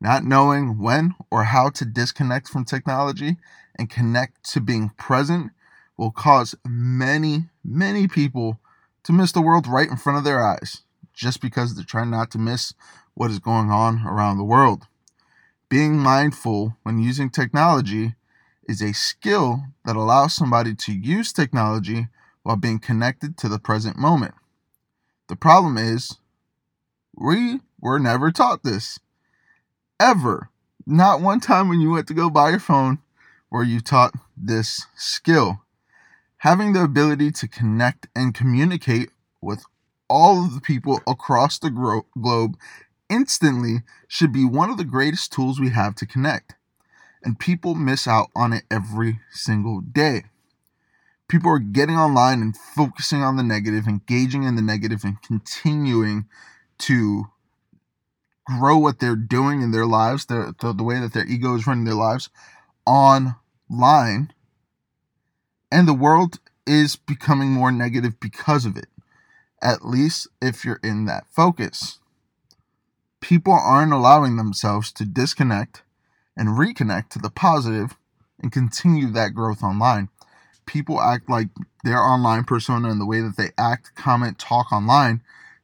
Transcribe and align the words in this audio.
Not 0.03 0.25
knowing 0.25 0.79
when 0.79 1.15
or 1.31 1.45
how 1.45 1.69
to 1.69 1.85
disconnect 1.85 2.49
from 2.49 2.65
technology 2.65 3.37
and 3.79 3.89
connect 3.89 4.43
to 4.51 4.59
being 4.59 4.89
present 4.97 5.51
will 5.95 6.11
cause 6.11 6.55
many, 6.67 7.45
many 7.63 8.09
people 8.09 8.59
to 9.03 9.13
miss 9.13 9.31
the 9.31 9.41
world 9.41 9.65
right 9.65 9.89
in 9.89 9.95
front 9.95 10.17
of 10.17 10.25
their 10.25 10.45
eyes 10.45 10.81
just 11.13 11.39
because 11.39 11.73
they're 11.73 11.85
trying 11.85 12.09
not 12.09 12.31
to 12.31 12.37
miss 12.37 12.73
what 13.13 13.31
is 13.31 13.39
going 13.39 13.69
on 13.69 14.05
around 14.05 14.37
the 14.37 14.43
world. 14.43 14.87
Being 15.69 15.97
mindful 15.97 16.75
when 16.83 16.99
using 16.99 17.29
technology 17.29 18.15
is 18.67 18.81
a 18.81 18.93
skill 18.93 19.63
that 19.85 19.95
allows 19.95 20.33
somebody 20.33 20.75
to 20.75 20.91
use 20.91 21.31
technology 21.31 22.07
while 22.41 22.57
being 22.57 22.79
connected 22.79 23.37
to 23.37 23.47
the 23.47 23.59
present 23.59 23.97
moment. 23.97 24.33
The 25.29 25.37
problem 25.37 25.77
is, 25.77 26.17
we 27.15 27.61
were 27.79 27.99
never 27.99 28.31
taught 28.31 28.63
this. 28.63 28.99
Ever. 29.99 30.49
Not 30.85 31.21
one 31.21 31.39
time 31.39 31.69
when 31.69 31.79
you 31.79 31.91
went 31.91 32.07
to 32.07 32.13
go 32.13 32.29
buy 32.29 32.49
your 32.49 32.59
phone 32.59 32.99
were 33.49 33.63
you 33.63 33.79
taught 33.79 34.13
this 34.35 34.87
skill. 34.95 35.61
Having 36.37 36.73
the 36.73 36.83
ability 36.83 37.31
to 37.31 37.47
connect 37.47 38.07
and 38.15 38.33
communicate 38.33 39.11
with 39.41 39.63
all 40.09 40.43
of 40.43 40.53
the 40.53 40.61
people 40.61 41.01
across 41.07 41.57
the 41.57 41.69
gro- 41.69 42.05
globe 42.19 42.57
instantly 43.09 43.83
should 44.07 44.33
be 44.33 44.45
one 44.45 44.69
of 44.69 44.77
the 44.77 44.83
greatest 44.83 45.31
tools 45.31 45.59
we 45.59 45.69
have 45.69 45.95
to 45.95 46.05
connect. 46.05 46.55
And 47.23 47.39
people 47.39 47.75
miss 47.75 48.07
out 48.07 48.29
on 48.35 48.51
it 48.51 48.63
every 48.69 49.19
single 49.31 49.79
day. 49.79 50.25
People 51.29 51.51
are 51.51 51.59
getting 51.59 51.95
online 51.95 52.41
and 52.41 52.57
focusing 52.57 53.23
on 53.23 53.37
the 53.37 53.43
negative, 53.43 53.87
engaging 53.87 54.43
in 54.43 54.55
the 54.55 54.61
negative, 54.61 55.03
and 55.03 55.21
continuing 55.21 56.25
to 56.79 57.29
grow 58.45 58.77
what 58.77 58.99
they're 58.99 59.15
doing 59.15 59.61
in 59.61 59.71
their 59.71 59.85
lives, 59.85 60.25
the, 60.25 60.53
the, 60.59 60.73
the 60.73 60.83
way 60.83 60.99
that 60.99 61.13
their 61.13 61.25
ego 61.25 61.55
is 61.55 61.65
running 61.65 61.85
their 61.85 61.93
lives 61.93 62.29
online. 62.85 64.33
And 65.71 65.87
the 65.87 65.93
world 65.93 66.39
is 66.67 66.95
becoming 66.95 67.51
more 67.51 67.71
negative 67.71 68.19
because 68.19 68.65
of 68.65 68.77
it, 68.77 68.87
at 69.61 69.85
least 69.85 70.27
if 70.41 70.63
you're 70.63 70.79
in 70.83 71.05
that 71.05 71.25
focus. 71.31 71.99
People 73.21 73.53
aren't 73.53 73.93
allowing 73.93 74.35
themselves 74.35 74.91
to 74.93 75.05
disconnect 75.05 75.83
and 76.35 76.49
reconnect 76.49 77.09
to 77.09 77.19
the 77.19 77.29
positive 77.29 77.95
and 78.39 78.51
continue 78.51 79.09
that 79.11 79.33
growth 79.33 79.63
online. 79.63 80.09
People 80.65 81.01
act 81.01 81.29
like 81.29 81.47
their 81.83 81.99
online 81.99 82.43
persona 82.43 82.89
and 82.89 82.99
the 82.99 83.05
way 83.05 83.21
that 83.21 83.37
they 83.37 83.51
act, 83.57 83.95
comment, 83.95 84.39
talk 84.39 84.71
online 84.71 85.21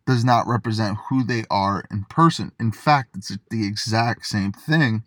does 0.09 0.25
not 0.25 0.47
represent 0.47 0.97
who 1.07 1.23
they 1.23 1.43
are 1.51 1.85
in 1.91 2.03
person. 2.05 2.51
In 2.59 2.71
fact, 2.71 3.15
it's 3.15 3.37
the 3.51 3.67
exact 3.67 4.25
same 4.25 4.51
thing 4.51 5.03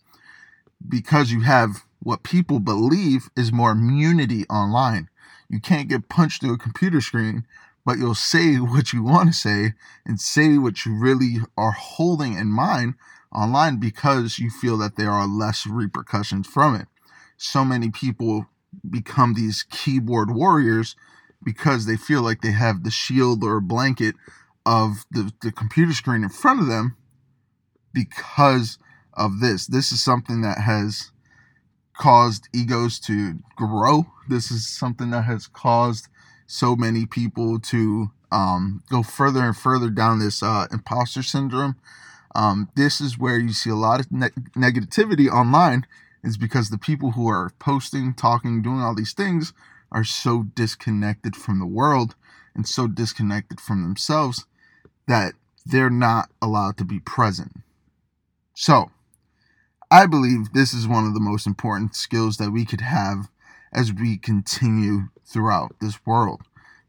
because 0.89 1.33
you 1.33 1.41
have 1.41 1.83
what 1.99 2.23
people 2.23 2.61
believe 2.61 3.29
is 3.37 3.51
more 3.51 3.73
immunity 3.73 4.47
online. 4.49 5.09
You 5.49 5.61
can't 5.61 5.89
get 5.89 6.09
punched 6.09 6.41
through 6.41 6.55
a 6.55 6.59
computer 6.59 7.01
screen, 7.01 7.45
but 7.85 7.99
you'll 7.99 8.15
say 8.15 8.55
what 8.61 8.93
you 8.93 9.03
want 9.03 9.31
to 9.31 9.35
say 9.35 9.73
and 10.07 10.21
say 10.21 10.57
what 10.57 10.87
you 10.87 10.95
really 10.95 11.39
are 11.59 11.73
holding 11.73 12.35
in 12.35 12.47
mind 12.53 12.95
online 13.35 13.79
because 13.81 14.39
you 14.39 14.51
feel 14.51 14.77
that 14.79 14.95
there 14.95 15.11
are 15.11 15.27
less 15.27 15.67
repercussions 15.67 16.47
from 16.47 16.77
it. 16.77 16.87
So 17.37 17.65
many 17.65 17.91
people 17.91 18.47
become 18.89 19.35
these 19.35 19.65
keyboard 19.69 20.31
warriors 20.31 20.95
because 21.43 21.87
they 21.87 21.97
feel 21.97 22.23
like 22.23 22.41
they 22.41 22.53
have 22.53 22.85
the 22.85 22.91
shield 22.93 23.43
or 23.43 23.61
blanket 23.61 24.15
of 24.65 25.05
the, 25.11 25.33
the 25.43 25.53
computer 25.53 25.93
screen 25.93 26.23
in 26.23 26.29
front 26.29 26.61
of 26.61 26.67
them 26.67 26.97
because 27.93 28.79
of 29.15 29.41
this. 29.41 29.67
This 29.67 29.93
is 29.93 30.03
something 30.03 30.43
that 30.43 30.59
has 30.59 31.11
caused 31.95 32.49
egos 32.55 32.99
to 33.01 33.39
grow. 33.57 34.07
This 34.29 34.51
is 34.51 34.67
something 34.67 35.11
that 35.11 35.23
has 35.23 35.47
caused 35.47 36.09
so 36.47 36.75
many 36.77 37.07
people 37.07 37.59
to 37.61 38.11
um, 38.31 38.83
go 38.91 39.03
further 39.03 39.41
and 39.41 39.57
further 39.57 39.91
down 39.91 40.19
this 40.19 40.43
uh, 40.43 40.67
imposter 40.73 41.23
syndrome. 41.23 41.77
Um, 42.35 42.71
this 42.77 43.01
is 43.01 43.19
where 43.19 43.39
you 43.39 43.53
see 43.53 43.71
a 43.71 43.75
lot 43.75 44.01
of 44.01 44.11
ne- 44.11 44.29
negativity 44.57 45.31
online, 45.31 45.87
is 46.25 46.39
because 46.39 46.71
the 46.71 46.79
people 46.79 47.11
who 47.11 47.29
are 47.29 47.51
posting, 47.59 48.15
talking, 48.15 48.63
doing 48.63 48.81
all 48.81 48.95
these 48.95 49.13
things 49.13 49.53
are 49.91 50.05
so 50.05 50.45
disconnected 50.55 51.37
from 51.37 51.59
the 51.59 51.67
world 51.67 52.15
and 52.55 52.67
so 52.67 52.87
disconnected 52.87 53.61
from 53.61 53.83
themselves 53.83 54.47
that 55.07 55.35
they're 55.65 55.91
not 55.91 56.31
allowed 56.41 56.77
to 56.79 56.85
be 56.85 57.01
present. 57.01 57.53
So, 58.55 58.91
I 59.91 60.07
believe 60.07 60.53
this 60.53 60.73
is 60.73 60.89
one 60.89 61.07
of 61.07 61.15
the 61.15 61.21
most 61.21 61.47
important 61.47 61.95
skills 61.95 62.39
that 62.39 62.51
we 62.51 62.65
could 62.65 62.81
have 62.81 63.29
as 63.73 63.93
we 63.93 64.17
continue 64.17 65.09
throughout 65.25 65.77
this 65.81 66.05
world. 66.07 66.43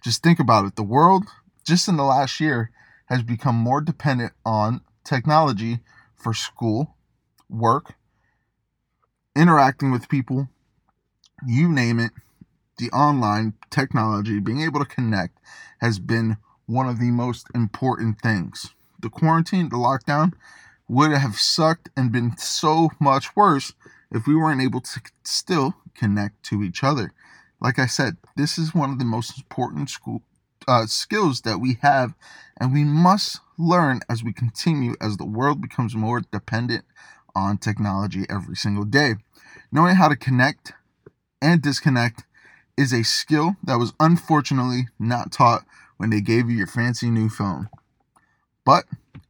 Just 0.04 0.24
think 0.24 0.40
about 0.40 0.66
it. 0.66 0.76
The 0.76 0.84
world, 0.84 1.26
just 1.66 1.88
in 1.88 1.98
the 1.98 2.04
last 2.04 2.40
year, 2.40 2.72
has 3.08 3.24
become 3.24 3.56
more 3.56 3.82
dependent 3.82 4.34
on 4.46 4.82
technology 5.04 5.80
for 6.16 6.34
school, 6.34 6.96
work, 7.50 7.96
interacting 9.36 9.92
with 9.92 10.10
people, 10.10 10.50
you 11.46 11.70
name 11.70 12.00
it. 12.00 12.12
The 12.78 12.90
online 12.92 13.54
technology, 13.70 14.40
being 14.40 14.62
able 14.62 14.80
to 14.80 14.86
connect, 14.86 15.38
has 15.80 16.00
been 16.00 16.38
one 16.66 16.88
of 16.88 17.00
the 17.00 17.12
most 17.12 17.48
important 17.54 18.20
things. 18.22 18.74
The 19.00 19.10
quarantine, 19.10 19.70
the 19.70 19.76
lockdown, 19.76 20.34
would 20.88 21.12
have 21.12 21.36
sucked 21.36 21.90
and 21.96 22.12
been 22.12 22.38
so 22.38 22.92
much 23.00 23.36
worse 23.36 23.74
if 24.12 24.28
we 24.28 24.36
weren't 24.36 24.62
able 24.62 24.82
to 24.82 25.02
still 25.24 25.76
connect 25.96 26.44
to 26.44 26.64
each 26.64 26.84
other. 26.84 27.14
Like 27.60 27.80
I 27.80 27.86
said, 27.86 28.18
this 28.36 28.58
is 28.58 28.76
one 28.76 28.92
of 28.92 29.00
the 29.00 29.06
most 29.06 29.38
important 29.38 29.90
school 29.90 30.22
uh, 30.68 30.86
skills 30.86 31.42
that 31.42 31.60
we 31.60 31.78
have, 31.82 32.14
and 32.58 32.74
we 32.74 32.84
must 32.84 33.40
learn 33.58 34.02
as 34.10 34.24
we 34.24 34.34
continue 34.34 34.96
as 35.02 35.18
the 35.18 35.26
world 35.26 35.62
becomes 35.62 35.96
more 35.96 36.22
dependent 36.22 36.86
on 37.36 37.58
technology 37.58 38.26
every 38.30 38.56
single 38.56 38.86
day. 38.86 39.16
Knowing 39.72 39.96
how 39.96 40.08
to 40.08 40.16
connect 40.16 40.74
and 41.42 41.62
disconnect 41.62 42.24
is 42.78 42.94
a 42.94 43.04
skill 43.04 43.56
that 43.64 43.80
was 43.80 43.94
unfortunately 44.00 44.88
not 45.00 45.32
taught 45.32 45.66
when 45.98 46.10
they 46.10 46.22
gave 46.22 46.50
you 46.50 46.58
your 46.58 46.68
fancy 46.68 47.10
new 47.10 47.30
phone. 47.30 47.70
But 48.66 48.86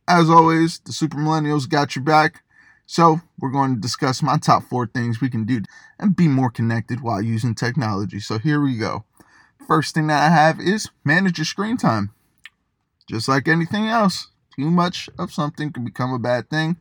as 0.08 0.30
always, 0.30 0.80
the 0.80 0.94
super 0.94 1.18
millennials 1.18 1.70
got 1.70 1.96
your 1.96 2.04
back. 2.04 2.44
So, 2.86 3.22
we're 3.40 3.50
going 3.50 3.76
to 3.76 3.82
discuss 3.82 4.22
my 4.22 4.38
top 4.38 4.64
four 4.64 4.88
things 4.88 5.22
we 5.22 5.30
can 5.30 5.46
do 5.46 5.62
and 5.98 6.16
be 6.16 6.28
more 6.28 6.52
connected 6.52 7.02
while 7.02 7.22
using 7.22 7.56
technology. 7.56 8.20
So, 8.20 8.38
here 8.38 8.62
we 8.62 8.78
go. 8.78 9.06
First 9.66 9.96
thing 9.96 10.08
that 10.08 10.30
I 10.30 10.36
have 10.36 10.60
is 10.60 10.90
manage 11.06 11.38
your 11.38 11.46
screen 11.46 11.78
time. 11.78 12.12
Just 13.10 13.28
like 13.28 13.48
anything 13.48 13.88
else, 13.88 14.28
too 14.56 14.70
much 14.70 15.10
of 15.18 15.32
something 15.32 15.72
can 15.72 15.86
become 15.86 16.12
a 16.12 16.20
bad 16.20 16.50
thing. 16.50 16.78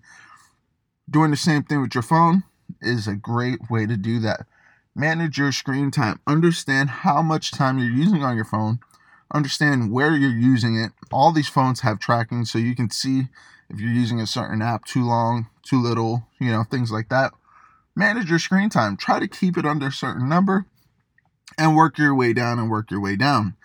Doing 1.08 1.30
the 1.30 1.36
same 1.36 1.62
thing 1.62 1.80
with 1.80 1.94
your 1.94 2.02
phone 2.02 2.42
is 2.80 3.06
a 3.06 3.14
great 3.14 3.70
way 3.70 3.86
to 3.86 3.96
do 3.96 4.18
that. 4.20 4.46
Manage 4.94 5.38
your 5.38 5.52
screen 5.52 5.90
time. 5.90 6.20
Understand 6.26 6.90
how 6.90 7.22
much 7.22 7.52
time 7.52 7.78
you're 7.78 7.88
using 7.90 8.24
on 8.24 8.36
your 8.36 8.44
phone. 8.44 8.80
Understand 9.32 9.90
where 9.90 10.14
you're 10.14 10.30
using 10.30 10.76
it. 10.76 10.92
All 11.10 11.32
these 11.32 11.48
phones 11.48 11.80
have 11.80 11.98
tracking 11.98 12.44
so 12.44 12.58
you 12.58 12.76
can 12.76 12.90
see 12.90 13.28
if 13.70 13.80
you're 13.80 13.90
using 13.90 14.20
a 14.20 14.26
certain 14.26 14.60
app 14.60 14.84
too 14.84 15.04
long, 15.04 15.48
too 15.62 15.80
little, 15.80 16.26
you 16.38 16.50
know, 16.52 16.64
things 16.64 16.92
like 16.92 17.08
that. 17.08 17.32
Manage 17.96 18.28
your 18.28 18.38
screen 18.38 18.68
time. 18.68 18.96
Try 18.96 19.20
to 19.20 19.28
keep 19.28 19.56
it 19.56 19.64
under 19.64 19.86
a 19.86 19.92
certain 19.92 20.28
number 20.28 20.66
and 21.56 21.76
work 21.76 21.98
your 21.98 22.14
way 22.14 22.32
down 22.32 22.58
and 22.58 22.70
work 22.70 22.90
your 22.90 23.00
way 23.00 23.16
down 23.16 23.56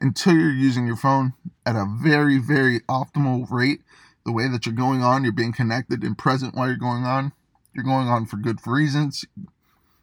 until 0.00 0.34
you're 0.34 0.52
using 0.52 0.86
your 0.86 0.96
phone 0.96 1.32
at 1.64 1.76
a 1.76 1.86
very, 2.02 2.38
very 2.38 2.80
optimal 2.80 3.50
rate. 3.50 3.80
The 4.26 4.32
way 4.32 4.48
that 4.48 4.66
you're 4.66 4.74
going 4.74 5.02
on, 5.02 5.22
you're 5.22 5.32
being 5.32 5.52
connected 5.52 6.02
and 6.02 6.16
present 6.16 6.54
while 6.54 6.68
you're 6.68 6.76
going 6.76 7.04
on. 7.04 7.32
You're 7.74 7.84
going 7.84 8.08
on 8.08 8.26
for 8.26 8.36
good 8.36 8.58
reasons. 8.66 9.24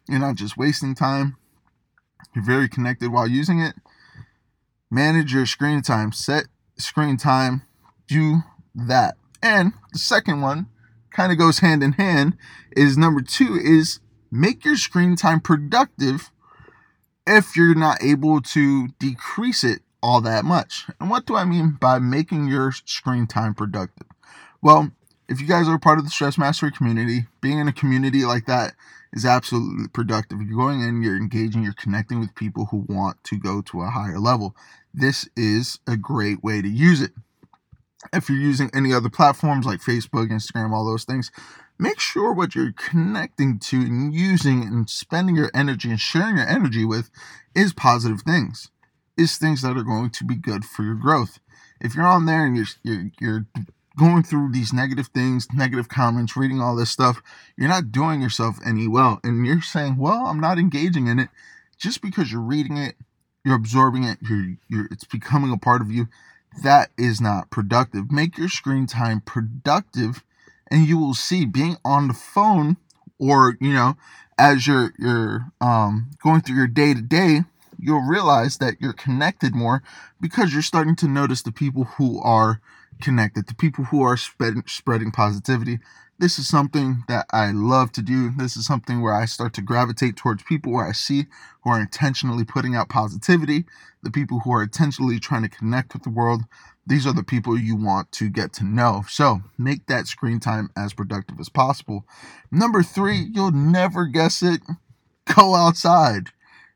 You're 0.08 0.20
not 0.20 0.36
just 0.36 0.56
wasting 0.56 0.94
time. 0.94 1.36
You're 2.34 2.44
very 2.44 2.68
connected 2.68 3.12
while 3.12 3.28
using 3.28 3.60
it. 3.60 3.74
Manage 4.92 5.32
your 5.32 5.46
screen 5.46 5.80
time. 5.80 6.12
Set 6.12 6.48
screen 6.76 7.16
time. 7.16 7.62
Do 8.06 8.42
that. 8.74 9.16
And 9.42 9.72
the 9.90 9.98
second 9.98 10.42
one 10.42 10.66
kind 11.08 11.32
of 11.32 11.38
goes 11.38 11.60
hand 11.60 11.82
in 11.82 11.92
hand 11.92 12.36
is 12.76 12.98
number 12.98 13.22
two 13.22 13.58
is 13.58 14.00
make 14.30 14.66
your 14.66 14.76
screen 14.76 15.16
time 15.16 15.40
productive 15.40 16.30
if 17.26 17.56
you're 17.56 17.74
not 17.74 18.02
able 18.02 18.42
to 18.42 18.88
decrease 18.98 19.64
it 19.64 19.80
all 20.02 20.20
that 20.20 20.44
much. 20.44 20.84
And 21.00 21.08
what 21.08 21.24
do 21.24 21.36
I 21.36 21.46
mean 21.46 21.78
by 21.80 21.98
making 21.98 22.48
your 22.48 22.70
screen 22.84 23.26
time 23.26 23.54
productive? 23.54 24.08
Well, 24.60 24.90
if 25.26 25.40
you 25.40 25.46
guys 25.46 25.68
are 25.68 25.78
part 25.78 26.00
of 26.00 26.04
the 26.04 26.10
Stress 26.10 26.36
Mastery 26.36 26.70
community, 26.70 27.28
being 27.40 27.58
in 27.58 27.66
a 27.66 27.72
community 27.72 28.26
like 28.26 28.44
that 28.44 28.74
is 29.12 29.24
absolutely 29.24 29.88
productive. 29.88 30.40
You're 30.40 30.58
going 30.58 30.82
in, 30.82 31.02
you're 31.02 31.16
engaging, 31.16 31.62
you're 31.62 31.72
connecting 31.72 32.20
with 32.20 32.34
people 32.34 32.66
who 32.66 32.86
want 32.88 33.22
to 33.24 33.38
go 33.38 33.60
to 33.62 33.82
a 33.82 33.90
higher 33.90 34.18
level. 34.18 34.56
This 34.94 35.28
is 35.36 35.78
a 35.86 35.96
great 35.96 36.42
way 36.42 36.62
to 36.62 36.68
use 36.68 37.00
it. 37.02 37.12
If 38.12 38.28
you're 38.28 38.38
using 38.38 38.70
any 38.74 38.92
other 38.92 39.10
platforms 39.10 39.64
like 39.64 39.80
Facebook, 39.80 40.30
Instagram, 40.30 40.72
all 40.72 40.84
those 40.84 41.04
things, 41.04 41.30
make 41.78 42.00
sure 42.00 42.32
what 42.32 42.54
you're 42.54 42.72
connecting 42.72 43.58
to 43.58 43.76
and 43.76 44.14
using 44.14 44.62
and 44.62 44.88
spending 44.88 45.36
your 45.36 45.50
energy 45.54 45.90
and 45.90 46.00
sharing 46.00 46.36
your 46.36 46.48
energy 46.48 46.84
with 46.84 47.10
is 47.54 47.72
positive 47.72 48.22
things, 48.22 48.70
is 49.16 49.36
things 49.36 49.62
that 49.62 49.76
are 49.76 49.84
going 49.84 50.10
to 50.10 50.24
be 50.24 50.34
good 50.34 50.64
for 50.64 50.82
your 50.82 50.94
growth. 50.94 51.38
If 51.80 51.94
you're 51.94 52.06
on 52.06 52.26
there 52.26 52.46
and 52.46 52.56
you're 52.56 52.66
you're, 52.82 53.10
you're 53.20 53.46
going 53.98 54.22
through 54.22 54.52
these 54.52 54.72
negative 54.72 55.08
things, 55.08 55.46
negative 55.52 55.88
comments, 55.88 56.36
reading 56.36 56.60
all 56.60 56.76
this 56.76 56.90
stuff, 56.90 57.22
you're 57.56 57.68
not 57.68 57.92
doing 57.92 58.22
yourself 58.22 58.58
any 58.64 58.88
well. 58.88 59.20
And 59.22 59.46
you're 59.46 59.60
saying, 59.60 59.96
well, 59.96 60.26
I'm 60.26 60.40
not 60.40 60.58
engaging 60.58 61.06
in 61.06 61.18
it. 61.18 61.28
Just 61.78 62.00
because 62.00 62.30
you're 62.30 62.40
reading 62.40 62.76
it, 62.76 62.94
you're 63.44 63.56
absorbing 63.56 64.04
it, 64.04 64.18
you're, 64.22 64.56
you're 64.68 64.88
it's 64.90 65.04
becoming 65.04 65.52
a 65.52 65.58
part 65.58 65.82
of 65.82 65.90
you. 65.90 66.08
That 66.62 66.90
is 66.96 67.20
not 67.20 67.50
productive. 67.50 68.12
Make 68.12 68.38
your 68.38 68.48
screen 68.48 68.86
time 68.86 69.20
productive 69.20 70.22
and 70.72 70.88
you 70.88 70.98
will 70.98 71.14
see 71.14 71.44
being 71.44 71.76
on 71.84 72.08
the 72.08 72.14
phone 72.14 72.78
or 73.18 73.56
you 73.60 73.72
know 73.72 73.96
as 74.38 74.66
you're 74.66 74.92
you're 74.98 75.46
um, 75.60 76.10
going 76.22 76.40
through 76.40 76.56
your 76.56 76.66
day 76.66 76.94
to 76.94 77.02
day 77.02 77.40
you'll 77.78 78.00
realize 78.00 78.58
that 78.58 78.76
you're 78.80 78.92
connected 78.92 79.54
more 79.54 79.82
because 80.20 80.52
you're 80.52 80.62
starting 80.62 80.96
to 80.96 81.06
notice 81.06 81.42
the 81.42 81.52
people 81.52 81.84
who 81.84 82.20
are 82.22 82.60
connected 83.02 83.46
to 83.46 83.54
people 83.54 83.84
who 83.84 84.02
are 84.02 84.16
spreading 84.16 84.62
spreading 84.66 85.10
positivity 85.10 85.78
this 86.22 86.38
is 86.38 86.46
something 86.46 87.02
that 87.08 87.26
I 87.32 87.50
love 87.50 87.90
to 87.92 88.00
do. 88.00 88.30
This 88.30 88.56
is 88.56 88.64
something 88.64 89.02
where 89.02 89.12
I 89.12 89.24
start 89.24 89.54
to 89.54 89.60
gravitate 89.60 90.14
towards 90.14 90.44
people 90.44 90.72
where 90.72 90.86
I 90.86 90.92
see 90.92 91.26
who 91.64 91.70
are 91.70 91.80
intentionally 91.80 92.44
putting 92.44 92.76
out 92.76 92.88
positivity, 92.88 93.64
the 94.04 94.10
people 94.12 94.38
who 94.38 94.52
are 94.52 94.62
intentionally 94.62 95.18
trying 95.18 95.42
to 95.42 95.48
connect 95.48 95.94
with 95.94 96.04
the 96.04 96.10
world, 96.10 96.42
these 96.86 97.08
are 97.08 97.12
the 97.12 97.24
people 97.24 97.58
you 97.58 97.74
want 97.74 98.12
to 98.12 98.28
get 98.28 98.52
to 98.54 98.64
know. 98.64 99.04
So 99.08 99.42
make 99.58 99.86
that 99.86 100.06
screen 100.06 100.38
time 100.38 100.70
as 100.76 100.94
productive 100.94 101.40
as 101.40 101.48
possible. 101.48 102.06
Number 102.52 102.84
three, 102.84 103.28
you'll 103.32 103.50
never 103.50 104.06
guess 104.06 104.44
it 104.44 104.60
go 105.34 105.56
outside. 105.56 106.28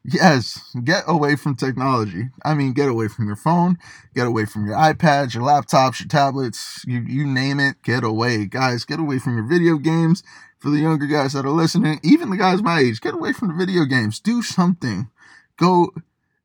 Yes, 0.08 0.60
get 0.84 1.02
away 1.08 1.34
from 1.34 1.56
technology. 1.56 2.28
I 2.44 2.54
mean, 2.54 2.74
get 2.74 2.88
away 2.88 3.08
from 3.08 3.26
your 3.26 3.34
phone, 3.34 3.76
get 4.14 4.26
away 4.26 4.44
from 4.44 4.64
your 4.64 4.76
iPads, 4.76 5.34
your 5.34 5.42
laptops, 5.42 5.98
your 5.98 6.08
tablets, 6.08 6.84
you, 6.86 7.00
you 7.00 7.26
name 7.26 7.58
it, 7.58 7.82
get 7.82 8.04
away. 8.04 8.46
Guys, 8.46 8.84
get 8.84 9.00
away 9.00 9.18
from 9.18 9.36
your 9.36 9.46
video 9.46 9.78
games. 9.78 10.22
For 10.58 10.70
the 10.70 10.78
younger 10.78 11.06
guys 11.06 11.32
that 11.34 11.44
are 11.44 11.50
listening, 11.50 12.00
even 12.02 12.30
the 12.30 12.36
guys 12.36 12.62
my 12.62 12.80
age, 12.80 13.00
get 13.00 13.14
away 13.14 13.32
from 13.32 13.48
the 13.48 13.54
video 13.54 13.84
games. 13.84 14.20
Do 14.20 14.42
something. 14.42 15.10
Go 15.58 15.92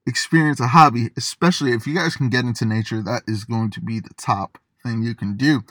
experience 0.05 0.59
a 0.59 0.67
hobby, 0.67 1.11
especially 1.15 1.71
if 1.71 1.87
you 1.87 1.95
guys 1.95 2.15
can 2.15 2.29
get 2.29 2.45
into 2.45 2.65
nature, 2.65 3.01
that 3.01 3.23
is 3.27 3.45
going 3.45 3.69
to 3.71 3.81
be 3.81 3.99
the 3.99 4.13
top 4.17 4.57
thing 4.83 5.03
you 5.03 5.15
can 5.15 5.37
do. 5.37 5.63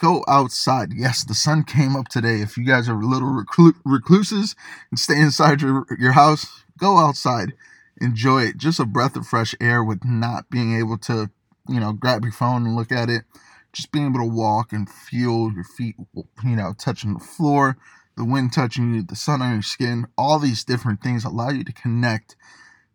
Go 0.00 0.24
outside. 0.26 0.92
Yes, 0.94 1.24
the 1.24 1.34
sun 1.34 1.62
came 1.62 1.94
up 1.94 2.08
today. 2.08 2.40
If 2.40 2.56
you 2.56 2.64
guys 2.64 2.88
are 2.88 2.96
little 2.96 3.28
reclu- 3.28 3.76
recluses 3.84 4.56
and 4.90 4.98
stay 4.98 5.20
inside 5.20 5.62
your, 5.62 5.86
your 5.98 6.12
house, 6.12 6.63
go 6.78 6.98
outside. 6.98 7.52
Enjoy 8.00 8.42
it. 8.42 8.56
Just 8.56 8.80
a 8.80 8.84
breath 8.84 9.16
of 9.16 9.26
fresh 9.26 9.54
air 9.60 9.82
with 9.82 10.04
not 10.04 10.50
being 10.50 10.78
able 10.78 10.98
to, 10.98 11.30
you 11.68 11.80
know, 11.80 11.92
grab 11.92 12.24
your 12.24 12.32
phone 12.32 12.66
and 12.66 12.76
look 12.76 12.92
at 12.92 13.08
it. 13.08 13.24
Just 13.72 13.92
being 13.92 14.06
able 14.06 14.20
to 14.20 14.32
walk 14.32 14.72
and 14.72 14.88
feel 14.88 15.50
your 15.52 15.64
feet, 15.64 15.96
you 16.14 16.56
know, 16.56 16.74
touching 16.78 17.14
the 17.14 17.20
floor, 17.20 17.76
the 18.16 18.24
wind 18.24 18.52
touching 18.52 18.94
you, 18.94 19.02
the 19.02 19.16
sun 19.16 19.42
on 19.42 19.52
your 19.54 19.62
skin. 19.62 20.06
All 20.16 20.38
these 20.38 20.64
different 20.64 21.02
things 21.02 21.24
allow 21.24 21.50
you 21.50 21.64
to 21.64 21.72
connect 21.72 22.36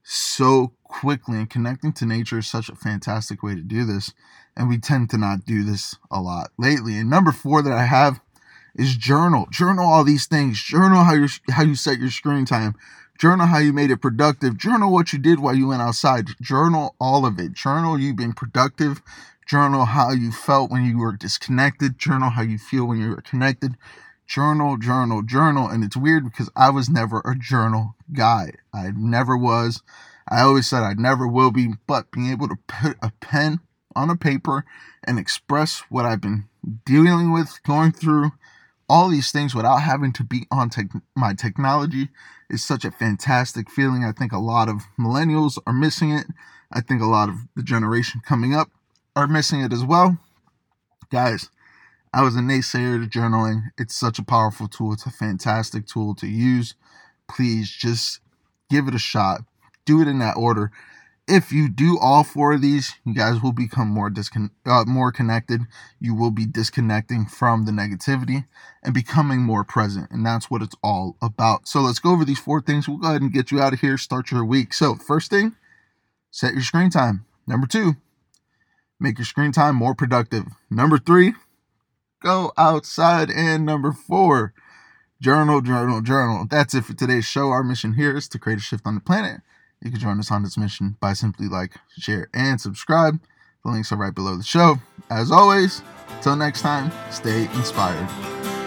so 0.04 0.74
quickly 0.84 1.38
and 1.38 1.50
connecting 1.50 1.94
to 1.94 2.06
nature 2.06 2.40
is 2.40 2.48
such 2.48 2.70
a 2.70 2.76
fantastic 2.76 3.44
way 3.44 3.54
to 3.54 3.62
do 3.62 3.86
this 3.86 4.12
and 4.58 4.68
we 4.68 4.78
tend 4.78 5.10
to 5.10 5.18
not 5.18 5.46
do 5.46 5.64
this 5.64 5.96
a 6.10 6.20
lot 6.20 6.50
lately 6.58 6.98
and 6.98 7.10
number 7.10 7.32
four 7.32 7.62
that 7.62 7.72
i 7.72 7.86
have 7.86 8.20
is 8.76 8.98
journal 8.98 9.48
journal 9.52 9.86
all 9.86 10.04
these 10.04 10.26
things 10.26 10.62
journal 10.64 11.04
how 11.04 11.14
you 11.14 11.28
how 11.52 11.62
you 11.62 11.76
set 11.76 12.00
your 12.00 12.10
screen 12.10 12.44
time 12.44 12.74
journal 13.20 13.48
how 13.48 13.58
you 13.60 13.74
made 13.74 13.92
it 13.92 13.98
productive. 13.98 14.58
Journal 14.58 14.92
what 14.92 15.12
you 15.14 15.20
did 15.20 15.40
while 15.40 15.54
you 15.54 15.68
went 15.68 15.82
outside. 15.82 16.28
Journal 16.42 16.96
all 17.00 17.26
of 17.26 17.38
it. 17.38 17.54
Journal 17.54 18.00
you 18.00 18.14
being 18.16 18.34
productive. 18.34 19.02
Journal 19.46 19.86
how 19.86 20.12
you 20.12 20.32
felt 20.32 20.72
when 20.72 20.86
you 20.86 20.98
were 20.98 21.12
disconnected. 21.12 22.00
Journal 22.00 22.32
how 22.32 22.42
you 22.42 22.58
feel 22.58 22.86
when 22.86 23.00
you 23.00 23.10
were 23.10 23.22
connected. 23.22 23.76
Journal 24.26 24.78
journal 24.78 25.22
journal. 25.22 25.68
And 25.68 25.84
it's 25.84 25.98
weird 25.98 26.24
because 26.24 26.50
i 26.56 26.70
was 26.70 26.90
never 26.90 27.22
a 27.26 27.36
journal 27.36 27.96
guy. 28.14 28.54
I 28.74 28.92
never 28.96 29.36
was. 29.38 29.84
I 30.30 30.42
always 30.42 30.68
said 30.68 30.84
I 30.84 30.94
never 30.94 31.28
will 31.28 31.52
be, 31.52 31.74
but 31.88 32.12
being 32.12 32.32
able 32.32 32.48
to 32.48 32.58
put 32.68 32.98
a 33.02 33.12
pen 33.20 33.60
on 33.96 34.10
a 34.10 34.16
paper 34.16 34.64
and 35.04 35.20
express 35.20 35.84
what 35.90 36.06
I've 36.06 36.22
been 36.22 36.46
dealing 36.86 37.34
with, 37.34 37.60
going 37.66 37.92
through, 37.92 38.32
all 38.90 39.10
these 39.10 39.32
things 39.32 39.54
without 39.54 39.78
having 39.78 40.12
to 40.14 40.24
be 40.24 40.48
on 40.52 40.70
te- 40.70 40.90
my 41.16 41.34
technology 41.34 42.10
is 42.50 42.64
such 42.64 42.84
a 42.84 42.92
fantastic 42.92 43.70
feeling. 43.70 44.04
I 44.04 44.12
think 44.12 44.32
a 44.32 44.40
lot 44.40 44.68
of 44.70 44.84
millennials 45.00 45.58
are 45.68 45.74
missing 45.74 46.12
it. 46.12 46.26
I 46.72 46.82
think 46.82 47.02
a 47.02 47.06
lot 47.06 47.30
of 47.30 47.36
the 47.56 47.64
generation 47.64 48.22
coming 48.26 48.54
up 48.56 48.70
are 49.16 49.28
missing 49.28 49.62
it 49.62 49.72
as 49.72 49.84
well. 49.84 50.18
Guys, 51.12 51.50
I 52.14 52.24
was 52.24 52.36
a 52.36 52.40
naysayer 52.40 53.02
to 53.02 53.20
journaling. 53.20 53.72
It's 53.78 53.96
such 53.96 54.20
a 54.20 54.24
powerful 54.24 54.68
tool. 54.68 54.94
It's 54.94 55.06
a 55.06 55.12
fantastic 55.12 55.86
tool 55.86 56.16
to 56.16 56.28
use. 56.28 56.76
Please 57.30 57.70
just 57.70 58.20
give 58.70 58.88
it 58.88 58.96
a 58.96 59.00
shot 59.00 59.42
do 59.90 60.02
it 60.02 60.08
in 60.08 60.20
that 60.20 60.38
order. 60.38 60.72
If 61.30 61.52
you 61.52 61.70
do 61.70 61.98
all 62.00 62.24
four 62.24 62.54
of 62.54 62.62
these, 62.62 62.96
you 63.06 63.14
guys 63.14 63.42
will 63.42 63.54
become 63.54 63.88
more 63.88 64.10
discon- 64.10 64.50
uh, 64.66 64.84
more 64.88 65.12
connected. 65.12 65.62
You 66.00 66.16
will 66.16 66.32
be 66.32 66.46
disconnecting 66.46 67.28
from 67.28 67.66
the 67.66 67.72
negativity 67.72 68.46
and 68.84 68.94
becoming 68.94 69.42
more 69.42 69.64
present, 69.64 70.10
and 70.12 70.26
that's 70.26 70.50
what 70.50 70.62
it's 70.62 70.76
all 70.84 71.16
about. 71.22 71.68
So 71.68 71.82
let's 71.82 72.00
go 72.00 72.12
over 72.12 72.26
these 72.26 72.40
four 72.40 72.62
things. 72.62 72.88
We'll 72.88 72.98
go 72.98 73.10
ahead 73.10 73.22
and 73.22 73.32
get 73.32 73.52
you 73.52 73.62
out 73.62 73.74
of 73.74 73.80
here. 73.80 73.98
Start 73.98 74.32
your 74.32 74.44
week. 74.44 74.74
So 74.74 74.96
first 74.96 75.30
thing, 75.30 75.56
set 76.32 76.54
your 76.54 76.64
screen 76.64 76.90
time. 76.90 77.26
Number 77.46 77.68
two, 77.68 77.94
make 79.00 79.20
your 79.20 79.26
screen 79.26 79.52
time 79.52 79.76
more 79.76 79.94
productive. 79.94 80.46
Number 80.70 80.98
three, 80.98 81.34
go 82.22 82.52
outside. 82.58 83.30
And 83.30 83.66
number 83.66 83.92
four, 83.92 84.54
journal, 85.22 85.62
journal, 85.62 86.02
journal. 86.02 86.48
That's 86.50 86.74
it 86.74 86.86
for 86.86 86.94
today's 86.94 87.26
show. 87.26 87.50
Our 87.50 87.64
mission 87.64 87.94
here 87.94 88.18
is 88.18 88.28
to 88.30 88.40
create 88.40 88.60
a 88.60 88.62
shift 88.62 88.88
on 88.88 88.96
the 88.96 89.02
planet 89.02 89.42
you 89.82 89.92
can 89.92 90.00
join 90.00 90.20
us 90.20 90.32
on 90.32 90.44
this 90.44 90.58
mission 90.58 90.98
by 91.00 91.14
simply 91.14 91.48
like, 91.48 91.74
share, 91.98 92.30
and 92.34 92.60
subscribe. 92.60 93.20
The 93.64 93.72
links 93.72 93.92
are 93.92 93.98
right 93.98 94.14
below 94.14 94.36
the 94.36 94.44
show. 94.44 94.78
As 95.10 95.32
always, 95.32 95.82
until 96.10 96.36
next 96.36 96.62
time, 96.62 96.92
stay 97.12 97.44
inspired. 97.56 98.59